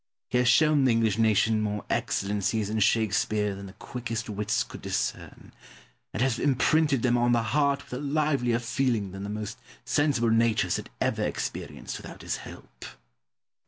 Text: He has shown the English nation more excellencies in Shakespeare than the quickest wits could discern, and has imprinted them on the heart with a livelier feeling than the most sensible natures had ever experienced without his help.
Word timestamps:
He 0.29 0.39
has 0.39 0.47
shown 0.47 0.85
the 0.85 0.91
English 0.91 1.19
nation 1.19 1.61
more 1.61 1.85
excellencies 1.87 2.71
in 2.71 2.79
Shakespeare 2.79 3.53
than 3.53 3.67
the 3.67 3.73
quickest 3.73 4.31
wits 4.31 4.63
could 4.63 4.81
discern, 4.81 5.53
and 6.11 6.23
has 6.23 6.39
imprinted 6.39 7.03
them 7.03 7.19
on 7.19 7.33
the 7.33 7.43
heart 7.43 7.83
with 7.83 7.93
a 7.99 8.03
livelier 8.03 8.57
feeling 8.57 9.11
than 9.11 9.21
the 9.21 9.29
most 9.29 9.59
sensible 9.85 10.31
natures 10.31 10.77
had 10.77 10.89
ever 10.99 11.21
experienced 11.21 11.97
without 11.97 12.23
his 12.23 12.37
help. 12.37 12.83